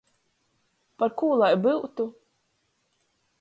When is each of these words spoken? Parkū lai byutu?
Parkū 1.03 1.29
lai 1.41 1.51
byutu? 1.67 2.09